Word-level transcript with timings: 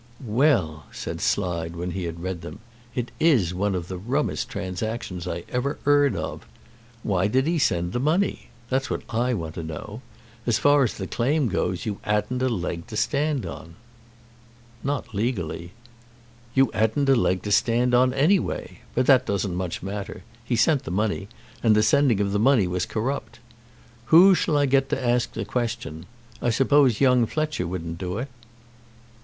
"Well," 0.25 0.87
said 0.91 1.21
Slide, 1.21 1.75
when 1.75 1.91
he 1.91 2.05
had 2.05 2.23
read 2.23 2.41
them; 2.41 2.57
"it 2.95 3.11
is 3.19 3.53
one 3.53 3.75
of 3.75 3.87
the 3.87 3.99
rummest 3.99 4.49
transactions 4.49 5.27
I 5.27 5.43
ever 5.47 5.77
'eard 5.85 6.15
of. 6.15 6.43
Why 7.03 7.27
did 7.27 7.47
'e 7.47 7.59
send 7.59 7.93
the 7.93 7.99
money? 7.99 8.49
That's 8.67 8.89
what 8.89 9.03
I 9.11 9.35
want 9.35 9.53
to 9.53 9.63
know. 9.63 10.01
As 10.47 10.57
far 10.57 10.81
as 10.83 10.95
the 10.95 11.05
claim 11.05 11.49
goes, 11.49 11.85
you 11.85 11.99
'adn't 12.03 12.41
a 12.41 12.49
leg 12.49 12.87
to 12.87 12.97
stand 12.97 13.45
on." 13.45 13.75
"Not 14.83 15.13
legally." 15.13 15.69
"You 16.55 16.71
'adn't 16.73 17.07
a 17.07 17.15
leg 17.15 17.43
to 17.43 17.51
stand 17.51 17.93
on 17.93 18.11
any 18.11 18.39
way. 18.39 18.79
But 18.95 19.05
that 19.05 19.27
doesn't 19.27 19.53
much 19.53 19.83
matter. 19.83 20.23
He 20.43 20.55
sent 20.55 20.83
the 20.83 20.89
money, 20.89 21.27
and 21.61 21.75
the 21.75 21.83
sending 21.83 22.19
of 22.19 22.31
the 22.31 22.39
money 22.39 22.65
was 22.65 22.87
corrupt. 22.87 23.37
Who 24.05 24.33
shall 24.33 24.57
I 24.57 24.65
get 24.65 24.89
to 24.89 25.07
ask 25.07 25.33
the 25.33 25.45
question? 25.45 26.07
I 26.41 26.49
suppose 26.49 27.01
young 27.01 27.27
Fletcher 27.27 27.67
wouldn't 27.67 27.99
do 27.99 28.17
it?" 28.17 28.29